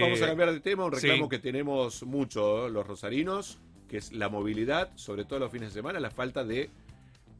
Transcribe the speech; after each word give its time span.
Vamos 0.00 0.22
a 0.22 0.26
cambiar 0.26 0.52
de 0.52 0.60
tema, 0.60 0.84
un 0.84 0.92
reclamo 0.92 1.28
que 1.28 1.38
tenemos 1.38 2.04
mucho 2.04 2.68
los 2.68 2.86
rosarinos, 2.86 3.58
que 3.88 3.96
es 3.98 4.12
la 4.12 4.28
movilidad, 4.28 4.90
sobre 4.96 5.24
todo 5.24 5.40
los 5.40 5.50
fines 5.50 5.70
de 5.70 5.80
semana, 5.80 5.98
la 5.98 6.10
falta 6.10 6.44
de 6.44 6.70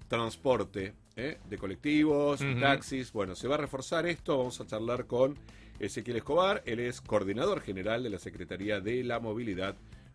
transporte 0.09 0.95
¿eh? 1.17 1.39
de 1.49 1.59
colectivos, 1.59 2.41
taxis. 2.61 3.13
Bueno, 3.13 3.35
se 3.35 3.49
va 3.49 3.55
a 3.55 3.59
reforzar 3.59 4.07
esto, 4.07 4.39
vamos 4.39 4.61
a 4.61 4.67
charlar 4.67 5.07
con 5.07 5.37
Ezequiel 5.79 6.19
Escobar, 6.19 6.63
él 6.67 6.81
es 6.81 7.01
coordinador 7.01 7.61
general 7.61 8.03
de 8.03 8.11
la 8.11 8.19
Secretaría 8.19 8.81
de 8.81 9.03
la 9.05 9.21
Movilidad 9.21 9.75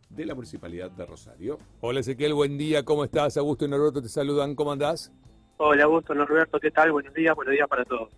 de 0.10 0.26
la 0.26 0.36
Municipalidad 0.36 0.92
de 0.92 1.06
Rosario. 1.06 1.60
Hola 1.82 2.02
Ezequiel, 2.02 2.34
buen 2.34 2.58
día, 2.58 2.84
¿cómo 2.84 3.04
estás? 3.04 3.38
Augusto 3.38 3.66
y 3.66 3.70
Norberto 3.70 4.02
te 4.02 4.10
saludan, 4.10 4.56
¿cómo 4.56 4.72
andás? 4.72 5.12
Hola 5.58 5.86
Augusto, 5.86 6.14
Norberto, 6.14 6.60
¿qué 6.60 6.72
tal? 6.72 6.92
Buenos 6.92 7.14
días, 7.14 7.36
buenos 7.36 7.54
días 7.54 7.68
para 7.68 7.84
todos. 7.84 8.10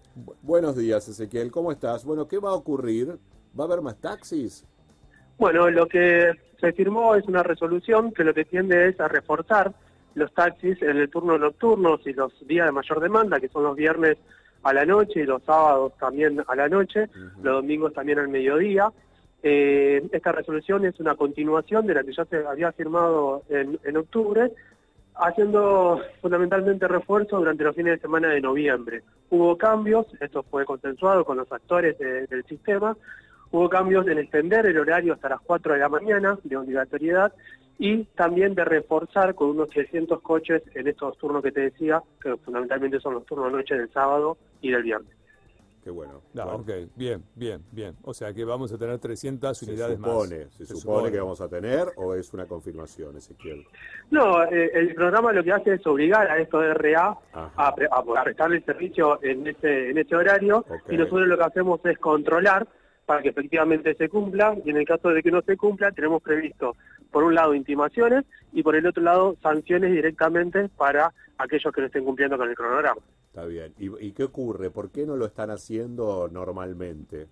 buenos 0.41 0.75
días 0.75 1.07
Ezequiel, 1.07 1.51
¿cómo 1.51 1.71
estás? 1.71 2.03
Bueno, 2.03 2.27
¿qué 2.27 2.37
va 2.37 2.49
a 2.49 2.53
ocurrir? 2.55 3.17
¿Va 3.57 3.63
a 3.63 3.67
haber 3.67 3.81
más 3.81 3.99
taxis? 3.99 4.65
Bueno, 5.37 5.69
lo 5.69 5.87
que 5.87 6.33
se 6.59 6.73
firmó 6.73 7.15
es 7.15 7.25
una 7.25 7.43
resolución 7.43 8.11
que 8.11 8.23
lo 8.23 8.33
que 8.33 8.45
tiende 8.45 8.89
es 8.89 8.99
a 8.99 9.07
reforzar 9.07 9.73
los 10.15 10.33
taxis 10.33 10.81
en 10.81 10.97
el 10.97 11.09
turno 11.09 11.37
nocturno 11.37 11.99
y 12.03 12.13
los 12.13 12.33
días 12.47 12.65
de 12.65 12.71
mayor 12.71 12.99
demanda, 12.99 13.39
que 13.39 13.47
son 13.47 13.63
los 13.63 13.75
viernes 13.75 14.17
a 14.63 14.73
la 14.73 14.85
noche 14.85 15.21
y 15.21 15.25
los 15.25 15.41
sábados 15.43 15.93
también 15.97 16.43
a 16.45 16.55
la 16.55 16.67
noche, 16.67 17.09
los 17.41 17.55
domingos 17.61 17.93
también 17.93 18.19
al 18.19 18.27
mediodía. 18.27 18.91
Eh, 19.41 20.05
esta 20.11 20.33
resolución 20.33 20.85
es 20.85 20.99
una 20.99 21.15
continuación 21.15 21.87
de 21.87 21.93
la 21.93 22.03
que 22.03 22.11
ya 22.11 22.25
se 22.25 22.45
había 22.45 22.73
firmado 22.73 23.43
en, 23.47 23.79
en 23.83 23.97
octubre, 23.97 24.51
haciendo 25.15 26.01
fundamentalmente 26.21 26.87
refuerzo 26.87 27.37
durante 27.37 27.63
los 27.63 27.75
fines 27.75 27.93
de 27.93 28.01
semana 28.01 28.29
de 28.29 28.41
noviembre. 28.41 29.03
Hubo 29.29 29.57
cambios, 29.57 30.07
esto 30.19 30.43
fue 30.43 30.65
consensuado 30.65 31.23
con 31.23 31.37
los 31.37 31.49
actores 31.51 31.97
del 31.97 32.43
sistema, 32.45 32.97
hubo 33.51 33.69
cambios 33.69 34.07
en 34.07 34.19
extender 34.19 34.65
el 34.65 34.77
horario 34.77 35.13
hasta 35.13 35.29
las 35.29 35.41
4 35.41 35.73
de 35.73 35.79
la 35.79 35.89
mañana 35.89 36.37
de 36.43 36.57
obligatoriedad 36.57 37.33
y 37.77 38.03
también 38.15 38.55
de 38.55 38.65
reforzar 38.65 39.33
con 39.35 39.49
unos 39.49 39.69
300 39.69 40.21
coches 40.21 40.61
en 40.75 40.87
estos 40.87 41.17
turnos 41.17 41.41
que 41.41 41.51
te 41.51 41.61
decía, 41.61 42.03
que 42.21 42.35
fundamentalmente 42.37 42.99
son 42.99 43.13
los 43.13 43.25
turnos 43.25 43.51
noche 43.51 43.75
del 43.75 43.91
sábado 43.91 44.37
y 44.61 44.71
del 44.71 44.83
viernes. 44.83 45.19
Qué 45.81 45.89
bueno. 45.91 46.21
Ok, 46.35 46.69
bien, 46.97 47.23
bien, 47.35 47.63
bien. 47.71 47.95
O 48.03 48.13
sea 48.13 48.33
que 48.33 48.43
vamos 48.43 48.71
a 48.73 48.77
tener 48.77 48.99
300 48.99 49.63
unidades 49.63 49.97
más. 49.97 50.27
¿Se, 50.27 50.65
se 50.65 50.75
supone, 50.75 51.09
que 51.09 51.19
vamos 51.19 51.39
a 51.39 51.47
tener 51.47 51.87
o 51.95 52.13
es 52.13 52.33
una 52.33 52.45
confirmación, 52.45 53.15
Ezequiel? 53.15 53.65
No, 54.11 54.43
eh, 54.43 54.71
el 54.73 54.93
programa 54.93 55.31
lo 55.31 55.41
que 55.41 55.53
hace 55.53 55.75
es 55.75 55.87
obligar 55.87 56.29
a 56.29 56.37
estos 56.37 56.61
de 56.61 56.73
RA 56.73 57.17
a, 57.33 57.51
a, 57.55 58.23
prestarle 58.23 58.57
el 58.57 58.65
servicio 58.65 59.23
en 59.23 59.47
ese, 59.47 59.91
en 59.91 59.97
ese 59.97 60.15
horario 60.15 60.65
y 60.89 60.97
nosotros 60.97 61.27
lo 61.27 61.37
que 61.37 61.43
hacemos 61.45 61.79
es 61.85 61.97
controlar 61.97 62.67
para 63.09 63.23
que 63.23 63.29
efectivamente 63.29 63.95
se 63.95 64.07
cumpla 64.07 64.55
y 64.63 64.69
en 64.69 64.77
el 64.77 64.85
caso 64.85 65.09
de 65.09 65.23
que 65.23 65.31
no 65.31 65.41
se 65.41 65.57
cumpla 65.57 65.91
tenemos 65.91 66.21
previsto 66.21 66.75
por 67.09 67.23
un 67.23 67.33
lado 67.33 67.55
intimaciones 67.55 68.23
y 68.53 68.61
por 68.61 68.75
el 68.75 68.85
otro 68.85 69.01
lado 69.01 69.35
sanciones 69.41 69.91
directamente 69.91 70.69
para 70.69 71.11
aquellos 71.39 71.73
que 71.73 71.81
no 71.81 71.87
estén 71.87 72.05
cumpliendo 72.05 72.37
con 72.37 72.47
el 72.47 72.55
cronograma. 72.55 73.01
Está 73.25 73.45
bien. 73.45 73.73
¿Y, 73.79 74.11
qué 74.11 74.25
ocurre? 74.25 74.69
¿Por 74.69 74.91
qué 74.91 75.07
no 75.07 75.15
lo 75.15 75.25
están 75.25 75.49
haciendo 75.49 76.29
normalmente? 76.31 77.25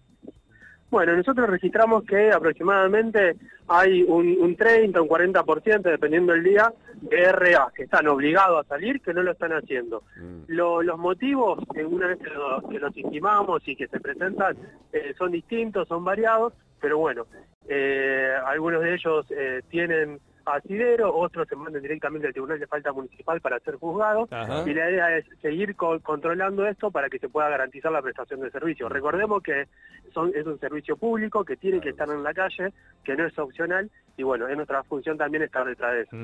Bueno, 0.90 1.18
nosotros 1.18 1.50
registramos 1.50 2.04
que 2.06 2.32
aproximadamente 2.32 3.36
hay 3.68 4.04
un, 4.04 4.56
30, 4.56 5.02
un 5.02 5.10
40%, 5.10 5.82
dependiendo 5.82 6.32
del 6.32 6.44
día, 6.44 6.74
de 7.02 7.32
RA, 7.32 7.72
que 7.76 7.84
están 7.84 8.08
obligados 8.08 8.66
a 8.66 8.70
salir, 8.70 9.02
que 9.02 9.14
no 9.14 9.22
lo 9.22 9.32
están 9.32 9.52
haciendo. 9.52 10.04
Mm. 10.16 10.44
los 10.48 10.98
motivos, 10.98 11.60
que 11.74 11.86
una 11.86 12.08
vez 12.08 12.20
que, 12.20 12.80
los 12.80 12.98
intimamos 12.98 13.68
y 13.68 13.76
que 13.76 13.88
se 13.88 14.00
presentan, 14.00 14.58
eh, 14.94 15.14
son 15.18 15.32
distintos, 15.32 15.88
son 15.90 16.06
variados, 16.06 16.54
pero 16.80 16.98
bueno, 17.00 17.26
eh, 17.68 18.34
algunos 18.46 18.82
de 18.82 18.94
ellos 18.94 19.26
eh, 19.32 19.62
tienen 19.70 20.20
asidero, 20.54 21.16
otros 21.16 21.48
se 21.48 21.56
mandan 21.56 21.82
directamente 21.82 22.28
al 22.28 22.34
Tribunal 22.34 22.60
de 22.60 22.68
Falta 22.68 22.92
Municipal 22.92 23.42
para 23.42 23.60
ser 23.60 23.76
juzgados, 23.76 24.30
y 24.66 24.74
la 24.74 24.90
idea 24.90 25.18
es 25.18 25.26
seguir 25.42 25.76
controlando 25.76 26.66
esto 26.68 26.92
para 26.92 27.10
que 27.10 27.20
se 27.20 27.30
pueda 27.30 27.50
garantizar 27.50 27.92
la 27.92 28.02
prestación 28.02 28.42
de 28.42 28.52
servicio. 28.52 28.90
Recordemos 28.90 29.42
que 29.44 29.68
son, 30.14 30.32
es 30.36 30.46
un 30.46 30.60
servicio 30.60 30.98
público 30.98 31.44
que 31.44 31.58
tiene 31.58 31.80
que 31.82 31.90
estar 31.90 32.10
en 32.10 32.24
la 32.24 32.34
calle, 32.34 32.74
que 33.04 33.16
no 33.16 33.26
es 33.26 33.38
opcional, 33.38 33.90
y 34.18 34.24
bueno, 34.24 34.48
es 34.48 34.56
nuestra 34.56 34.84
función 34.84 35.18
también 35.18 35.44
estar 35.44 35.66
detrás 35.66 35.94
de 35.94 36.02
eso. 36.02 36.18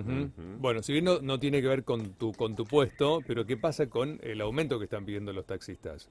Bueno, 0.59 0.81
si 0.81 0.93
bien 0.93 1.05
no, 1.05 1.39
tiene 1.39 1.61
que 1.61 1.67
ver 1.67 1.83
con 1.83 2.13
tu, 2.13 2.31
con 2.33 2.55
tu 2.55 2.65
puesto, 2.65 3.19
pero 3.27 3.45
¿qué 3.45 3.57
pasa 3.57 3.89
con 3.89 4.19
el 4.23 4.41
aumento 4.41 4.79
que 4.79 4.85
están 4.85 5.05
pidiendo 5.05 5.31
los 5.31 5.45
taxistas? 5.45 6.09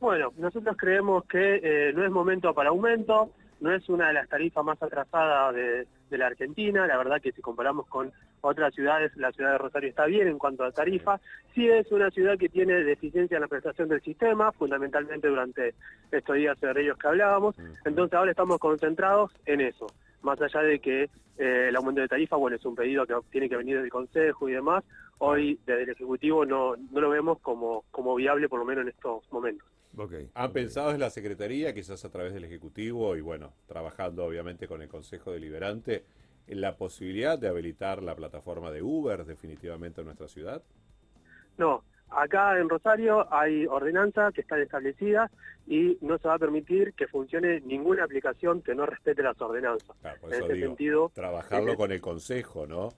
Bueno, 0.00 0.32
nosotros 0.36 0.76
creemos 0.76 1.24
que 1.24 1.60
eh, 1.62 1.92
no 1.92 2.04
es 2.04 2.10
momento 2.10 2.54
para 2.54 2.68
aumento, 2.68 3.30
no 3.60 3.72
es 3.72 3.88
una 3.88 4.08
de 4.08 4.14
las 4.14 4.28
tarifas 4.28 4.64
más 4.64 4.82
atrasadas 4.82 5.54
de, 5.54 5.86
la 6.10 6.26
Argentina, 6.26 6.86
la 6.86 6.96
verdad 6.96 7.20
que 7.20 7.32
si 7.32 7.42
comparamos 7.42 7.86
con 7.86 8.10
otras 8.40 8.74
ciudades, 8.74 9.14
la 9.16 9.30
ciudad 9.32 9.52
de 9.52 9.58
Rosario 9.58 9.90
está 9.90 10.06
bien 10.06 10.26
en 10.26 10.38
cuanto 10.38 10.64
a 10.64 10.72
tarifa, 10.72 11.20
sí 11.54 11.68
es 11.68 11.90
una 11.92 12.10
ciudad 12.10 12.38
que 12.38 12.48
tiene 12.48 12.74
deficiencia 12.84 13.36
en 13.36 13.42
la 13.42 13.48
prestación 13.48 13.88
del 13.88 14.00
sistema, 14.00 14.52
fundamentalmente 14.52 15.28
durante 15.28 15.74
estos 16.10 16.36
días 16.36 16.58
de 16.60 16.80
ellos 16.80 16.96
que 16.96 17.08
hablábamos, 17.08 17.56
entonces 17.84 18.14
ahora 18.14 18.30
estamos 18.30 18.58
concentrados 18.58 19.32
en 19.44 19.60
eso, 19.60 19.86
más 20.22 20.40
allá 20.40 20.62
de 20.62 20.78
que 20.78 21.10
eh, 21.36 21.66
el 21.68 21.76
aumento 21.76 22.00
de 22.00 22.08
tarifa, 22.08 22.36
bueno, 22.36 22.56
es 22.56 22.64
un 22.64 22.74
pedido 22.74 23.06
que 23.06 23.14
tiene 23.30 23.48
que 23.48 23.56
venir 23.56 23.80
del 23.80 23.90
Consejo 23.90 24.48
y 24.48 24.52
demás, 24.52 24.84
hoy 25.18 25.58
desde 25.66 25.82
el 25.82 25.90
Ejecutivo 25.90 26.44
no, 26.46 26.74
no 26.76 27.00
lo 27.00 27.10
vemos 27.10 27.38
como, 27.40 27.84
como 27.90 28.14
viable, 28.14 28.48
por 28.48 28.60
lo 28.60 28.64
menos 28.64 28.82
en 28.82 28.88
estos 28.88 29.30
momentos. 29.30 29.68
¿Han 30.34 30.52
pensado 30.52 30.92
en 30.92 31.00
la 31.00 31.10
Secretaría, 31.10 31.74
quizás 31.74 32.04
a 32.04 32.10
través 32.10 32.32
del 32.32 32.44
Ejecutivo 32.44 33.16
y 33.16 33.20
bueno, 33.20 33.52
trabajando 33.66 34.24
obviamente 34.24 34.68
con 34.68 34.82
el 34.82 34.88
Consejo 34.88 35.32
Deliberante, 35.32 36.04
en 36.46 36.60
la 36.60 36.76
posibilidad 36.76 37.38
de 37.38 37.48
habilitar 37.48 38.02
la 38.02 38.14
plataforma 38.14 38.70
de 38.70 38.82
Uber 38.82 39.24
definitivamente 39.24 40.00
en 40.00 40.06
nuestra 40.06 40.28
ciudad? 40.28 40.62
No, 41.56 41.82
acá 42.10 42.58
en 42.58 42.68
Rosario 42.68 43.32
hay 43.32 43.66
ordenanzas 43.66 44.32
que 44.32 44.42
están 44.42 44.60
establecidas 44.60 45.30
y 45.66 45.98
no 46.00 46.18
se 46.18 46.28
va 46.28 46.34
a 46.34 46.38
permitir 46.38 46.94
que 46.94 47.08
funcione 47.08 47.60
ninguna 47.60 48.04
aplicación 48.04 48.62
que 48.62 48.74
no 48.74 48.86
respete 48.86 49.22
las 49.22 49.38
ordenanzas. 49.40 49.96
en 50.22 50.32
ese 50.32 50.60
sentido, 50.60 51.10
trabajarlo 51.14 51.76
con 51.76 51.92
el 51.92 52.00
Consejo, 52.00 52.66
¿no? 52.66 52.90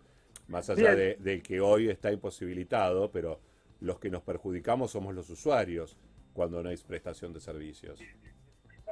Más 0.48 0.68
allá 0.68 0.94
de, 0.94 1.16
de 1.16 1.42
que 1.42 1.60
hoy 1.60 1.88
está 1.88 2.12
imposibilitado, 2.12 3.10
pero 3.10 3.40
los 3.80 3.98
que 3.98 4.10
nos 4.10 4.22
perjudicamos 4.22 4.90
somos 4.90 5.14
los 5.14 5.30
usuarios 5.30 5.96
cuando 6.32 6.62
no 6.62 6.68
hay 6.68 6.76
prestación 6.76 7.32
de 7.32 7.41
servicios. 7.41 8.00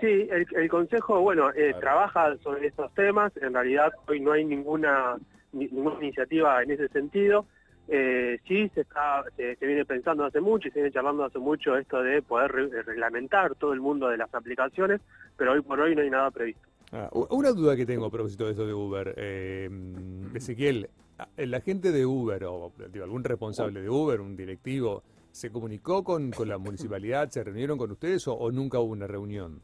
Sí, 0.01 0.29
el, 0.31 0.69
Consejo, 0.69 1.21
bueno, 1.21 1.51
eh, 1.55 1.75
trabaja 1.81 2.37
sobre 2.39 2.69
estos 2.69 2.93
temas. 2.95 3.37
En 3.37 3.53
realidad 3.53 3.93
hoy 4.07 4.21
no 4.21 4.33
hay 4.33 4.45
ninguna, 4.45 5.17
ninguna 5.53 5.97
iniciativa 6.01 6.63
en 6.63 6.71
ese 6.71 6.89
sentido. 6.89 7.47
Eh, 7.89 8.39
sí, 8.47 8.71
se, 8.75 8.83
está, 8.83 9.25
se, 9.37 9.57
viene 9.67 9.85
pensando 9.85 10.25
hace 10.25 10.41
mucho 10.41 10.69
y 10.69 10.71
se 10.71 10.81
viene 10.81 10.93
charlando 10.93 11.25
hace 11.25 11.39
mucho 11.39 11.77
esto 11.77 12.03
de 12.03 12.23
poder 12.23 12.53
reglamentar 12.85 13.55
todo 13.55 13.73
el 13.73 13.81
mundo 13.81 14.09
de 14.09 14.19
las 14.19 14.33
aplicaciones, 14.35 15.01
pero 15.37 15.53
hoy 15.53 15.63
por 15.63 15.81
hoy 15.81 15.97
no 15.97 16.03
hay 16.03 16.11
nada 16.11 16.31
previsto. 16.31 16.69
Ah, 16.93 17.09
una 17.13 17.51
duda 17.51 17.77
que 17.77 17.87
tengo 17.87 18.07
a 18.07 18.11
propósito 18.11 18.45
de 18.45 18.51
esto 18.53 18.67
de 18.67 18.75
Uber. 18.75 19.15
Eh, 19.17 19.71
Ezequiel, 20.35 20.89
la 21.37 21.61
gente 21.61 21.91
de 21.91 22.07
Uber 22.07 22.45
o 22.45 22.73
algún 23.03 23.25
responsable 23.25 23.81
de 23.81 23.91
Uber, 23.91 24.21
un 24.21 24.37
directivo, 24.37 25.03
¿Se 25.33 25.51
comunicó 25.51 26.03
con, 26.03 26.31
con 26.31 26.49
la 26.49 26.59
municipalidad? 26.59 27.31
¿Se 27.31 27.45
reunieron 27.45 27.79
con 27.79 27.91
ustedes 27.91 28.27
o, 28.29 28.51
nunca 28.51 28.81
hubo 28.81 28.93
una 28.93 29.07
reunión? 29.07 29.61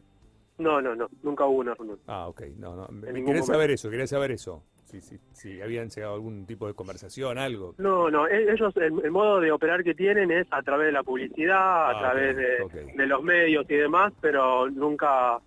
No, 0.58 0.80
no, 0.80 0.94
no, 0.94 1.08
nunca 1.22 1.46
hubo 1.46 1.58
una 1.60 1.74
reunión. 1.74 1.98
Ah, 2.06 2.28
ok, 2.28 2.42
no, 2.56 2.76
no. 2.76 2.88
Quería 3.02 3.42
saber 3.42 3.70
eso, 3.72 3.90
quería 3.90 4.06
saber 4.06 4.30
eso. 4.30 4.62
Si 4.84 5.00
sí, 5.00 5.18
sí, 5.32 5.60
habían 5.60 5.88
llegado 5.88 6.14
algún 6.14 6.46
tipo 6.46 6.68
de 6.68 6.74
conversación, 6.74 7.38
algo. 7.38 7.74
No, 7.78 8.10
no, 8.10 8.28
e-, 8.28 8.52
ellos, 8.52 8.76
el, 8.76 9.10
modo 9.10 9.40
de 9.40 9.50
operar 9.50 9.82
que 9.82 9.94
tienen 9.94 10.30
es 10.30 10.46
a 10.50 10.62
través 10.62 10.86
de 10.86 10.92
la 10.92 11.02
publicidad, 11.02 11.56
a 11.56 11.90
ah, 11.90 11.98
través 11.98 12.36
de, 12.36 12.92
de 12.94 13.06
los 13.06 13.22
medios 13.22 13.68
y 13.68 13.74
demás, 13.74 14.12
pero 14.20 14.70
nunca 14.70 15.40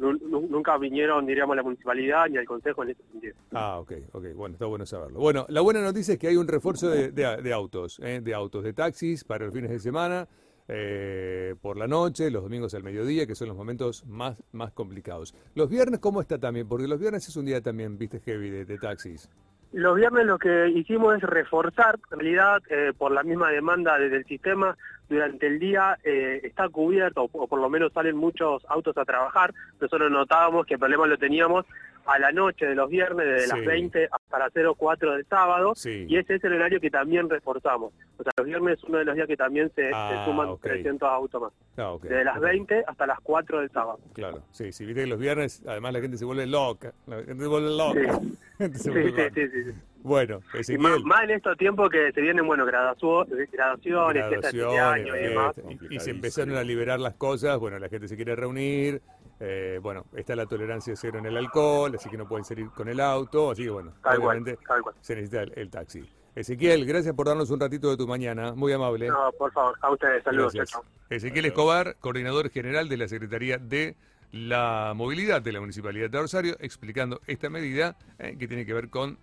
nunca 0.00 0.76
vinieron, 0.78 1.26
diríamos, 1.26 1.56
la 1.56 1.62
municipalidad 1.62 2.28
ni 2.28 2.38
al 2.38 2.46
consejo 2.46 2.82
en 2.82 2.90
ese 2.90 3.02
sentido. 3.12 3.34
Ah, 3.52 3.78
ok, 3.78 3.92
ok, 4.12 4.24
bueno, 4.34 4.54
está 4.54 4.66
bueno 4.66 4.86
saberlo. 4.86 5.20
Bueno, 5.20 5.46
la 5.48 5.60
buena 5.60 5.82
noticia 5.82 6.14
es 6.14 6.18
que 6.18 6.28
hay 6.28 6.36
un 6.36 6.48
refuerzo 6.48 6.88
de, 6.88 7.52
autos, 7.52 8.00
¿eh? 8.02 8.20
de 8.22 8.34
autos, 8.34 8.64
de 8.64 8.72
taxis 8.72 9.24
para 9.24 9.44
los 9.44 9.54
fines 9.54 9.70
de 9.70 9.78
semana, 9.78 10.26
eh, 10.68 11.56
por 11.60 11.76
la 11.76 11.88
noche, 11.88 12.30
los 12.30 12.44
domingos 12.44 12.74
al 12.74 12.84
mediodía, 12.84 13.26
que 13.26 13.34
son 13.34 13.48
los 13.48 13.56
momentos 13.56 14.06
más, 14.06 14.42
más 14.52 14.72
complicados. 14.72 15.34
Los 15.54 15.68
viernes, 15.68 15.98
¿cómo 15.98 16.20
está 16.20 16.38
también? 16.38 16.68
Porque 16.68 16.86
los 16.86 17.00
viernes 17.00 17.26
es 17.28 17.36
un 17.36 17.44
día 17.44 17.60
también, 17.60 17.98
viste, 17.98 18.20
heavy 18.20 18.50
de, 18.50 18.78
taxis. 18.78 19.28
Los 19.72 19.96
viernes 19.96 20.26
lo 20.26 20.38
que 20.38 20.68
hicimos 20.68 21.16
es 21.16 21.22
reforzar, 21.22 21.96
en 22.10 22.18
realidad, 22.18 22.62
eh, 22.68 22.92
por 22.96 23.12
la 23.12 23.22
misma 23.22 23.50
demanda 23.50 23.98
desde 23.98 24.16
el 24.16 24.24
sistema, 24.24 24.76
durante 25.08 25.46
el 25.46 25.58
día 25.58 25.96
eh, 26.02 26.40
está 26.42 26.68
cubierto, 26.68 27.28
o, 27.32 27.46
por 27.46 27.60
lo 27.60 27.68
menos 27.68 27.92
salen 27.92 28.16
muchos 28.16 28.64
autos 28.68 28.96
a 28.96 29.04
trabajar. 29.04 29.54
Nosotros 29.80 30.10
notábamos 30.10 30.66
que 30.66 30.74
el 30.74 30.80
problema 30.80 31.06
lo 31.06 31.18
teníamos 31.18 31.66
a 32.12 32.18
la 32.18 32.32
noche 32.32 32.66
de 32.66 32.74
los 32.74 32.90
viernes, 32.90 33.24
desde 33.26 33.46
las 33.56 33.64
20 33.64 34.08
hasta 34.10 34.38
las 34.38 34.52
04 34.76 35.12
del 35.12 35.24
sábado, 35.26 35.74
y 35.84 36.16
ese 36.16 36.34
es 36.34 36.44
el 36.44 36.54
horario 36.54 36.80
que 36.80 36.90
también 36.90 37.30
reforzamos. 37.30 37.92
O 38.18 38.22
sea, 38.24 38.32
los 38.36 38.46
viernes 38.46 38.78
es 38.78 38.84
uno 38.84 38.98
de 38.98 39.04
los 39.04 39.14
días 39.14 39.28
que 39.28 39.36
también 39.36 39.70
se, 39.74 39.90
Ah, 39.94 40.24
suman 40.26 40.48
ok. 40.48 40.60
300 40.62 41.08
autos 41.08 41.40
más. 41.42 41.52
Ah. 41.78 41.96
Desde 42.02 42.24
las 42.24 42.40
20 42.40 42.84
hasta 42.86 43.06
las 43.06 43.20
4 43.20 43.60
del 43.60 43.70
sábado. 43.70 44.00
Claro, 44.12 44.42
sí, 44.50 44.72
sí, 44.72 44.84
viste 44.84 45.02
que 45.02 45.06
los 45.06 45.20
viernes, 45.20 45.62
además 45.66 45.92
la 45.92 46.00
gente 46.00 46.16
se 46.18 46.24
vuelve 46.24 46.46
loca. 46.46 46.92
La 47.06 47.16
gente 47.22 47.36
se 47.42 47.46
vuelve 47.48 47.70
loca. 47.70 48.20
Sí. 48.20 48.38
La 48.60 48.66
gente 48.66 48.78
se 48.78 48.84
Sí, 48.84 48.90
vuelve 48.90 49.10
sí, 49.10 49.16
loca. 49.16 49.30
sí, 49.34 49.48
sí, 49.48 49.64
sí. 49.70 49.78
Bueno, 50.02 50.40
Y 50.68 50.78
más, 50.78 51.02
más 51.02 51.22
en 51.24 51.30
estos 51.30 51.56
tiempos 51.58 51.90
que 51.90 52.10
se 52.12 52.20
vienen, 52.22 52.46
bueno, 52.46 52.64
graduaciones, 52.66 53.28
fiestas 53.50 53.80
de 53.82 53.90
graduaciones, 53.90 54.80
año 54.80 55.14
y 55.16 55.18
demás. 55.20 55.54
y, 55.90 55.94
y 55.96 56.00
se 56.00 56.10
empezaron 56.10 56.56
a 56.56 56.62
liberar 56.64 56.98
las 57.00 57.14
cosas, 57.14 57.58
bueno, 57.58 57.78
la 57.78 57.88
gente 57.88 58.08
se 58.08 58.16
quiere 58.16 58.34
reunir, 58.34 59.00
eh, 59.40 59.78
bueno, 59.82 60.04
está 60.14 60.36
la 60.36 60.46
tolerancia 60.46 60.94
cero 60.96 61.18
en 61.18 61.26
el 61.26 61.36
alcohol, 61.36 61.94
así 61.96 62.08
que 62.10 62.16
no 62.16 62.28
pueden 62.28 62.44
salir 62.44 62.68
con 62.70 62.88
el 62.88 63.00
auto, 63.00 63.50
así 63.50 63.64
que 63.64 63.70
bueno, 63.70 63.92
Tal 64.02 64.18
obviamente 64.18 64.56
cual. 64.58 64.82
se 65.00 65.14
necesita 65.14 65.42
el, 65.42 65.52
el 65.56 65.70
taxi. 65.70 66.08
Ezequiel, 66.34 66.86
gracias 66.86 67.14
por 67.14 67.26
darnos 67.26 67.50
un 67.50 67.58
ratito 67.58 67.90
de 67.90 67.96
tu 67.96 68.06
mañana, 68.06 68.52
muy 68.54 68.72
amable. 68.72 69.08
No, 69.08 69.32
por 69.36 69.50
favor, 69.52 69.76
a 69.80 69.90
ustedes, 69.90 70.22
saludos. 70.22 70.54
Chao. 70.64 70.84
Ezequiel 71.08 71.46
Escobar, 71.46 71.96
coordinador 71.98 72.50
general 72.50 72.88
de 72.88 72.96
la 72.96 73.08
Secretaría 73.08 73.58
de 73.58 73.96
la 74.30 74.92
Movilidad 74.94 75.42
de 75.42 75.50
la 75.52 75.60
Municipalidad 75.60 76.08
de 76.08 76.20
Rosario, 76.20 76.56
explicando 76.60 77.20
esta 77.26 77.50
medida 77.50 77.96
eh, 78.18 78.36
que 78.38 78.46
tiene 78.46 78.64
que 78.64 78.72
ver 78.72 78.88
con 78.90 79.18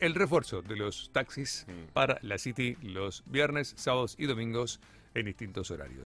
el 0.00 0.14
refuerzo 0.14 0.60
de 0.60 0.74
los 0.74 1.10
taxis 1.12 1.66
para 1.92 2.18
la 2.22 2.36
City 2.38 2.76
los 2.82 3.22
viernes, 3.26 3.74
sábados 3.76 4.16
y 4.18 4.26
domingos 4.26 4.80
en 5.14 5.26
distintos 5.26 5.70
horarios. 5.70 6.03